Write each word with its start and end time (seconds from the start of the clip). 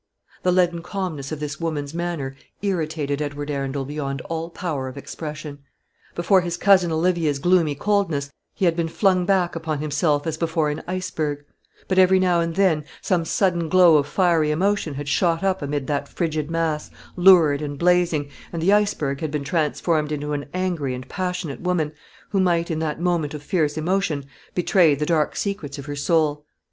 The 0.41 0.51
leaden 0.51 0.81
calmness 0.81 1.31
of 1.31 1.39
this 1.39 1.59
woman's 1.59 1.93
manner 1.93 2.35
irritated 2.63 3.21
Edward 3.21 3.51
Arundel 3.51 3.85
beyond 3.85 4.19
all 4.21 4.49
power 4.49 4.87
of 4.87 4.97
expression. 4.97 5.59
Before 6.15 6.41
his 6.41 6.57
cousin 6.57 6.91
Olivia's 6.91 7.37
gloomy 7.37 7.75
coldness 7.75 8.31
he 8.55 8.65
had 8.65 8.75
been 8.75 8.87
flung 8.87 9.27
back 9.27 9.55
upon 9.55 9.77
himself 9.77 10.25
as 10.25 10.37
before 10.39 10.71
an 10.71 10.81
iceberg; 10.87 11.45
but 11.87 11.99
every 11.99 12.19
now 12.19 12.39
and 12.39 12.55
then 12.55 12.83
some 13.03 13.25
sudden 13.25 13.69
glow 13.69 13.97
of 13.97 14.07
fiery 14.07 14.49
emotion 14.49 14.95
had 14.95 15.07
shot 15.07 15.43
up 15.43 15.61
amid 15.61 15.85
that 15.85 16.07
frigid 16.09 16.49
mass, 16.49 16.89
lurid 17.15 17.61
and 17.61 17.77
blazing, 17.77 18.31
and 18.51 18.59
the 18.59 18.73
iceberg 18.73 19.21
had 19.21 19.29
been 19.29 19.43
transformed 19.43 20.11
into 20.11 20.33
an 20.33 20.47
angry 20.51 20.95
and 20.95 21.07
passionate 21.09 21.61
woman, 21.61 21.91
who 22.31 22.39
might, 22.39 22.71
in 22.71 22.79
that 22.79 22.99
moment 22.99 23.35
of 23.35 23.43
fierce 23.43 23.77
emotion, 23.77 24.25
betray 24.55 24.95
the 24.95 25.05
dark 25.05 25.35
secrets 25.35 25.77
of 25.77 25.85
her 25.85 25.95
soul. 25.95 26.43